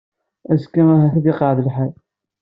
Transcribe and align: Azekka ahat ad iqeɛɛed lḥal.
Azekka 0.51 0.81
ahat 0.95 1.15
ad 1.19 1.25
iqeɛɛed 1.31 1.59
lḥal. 1.67 1.93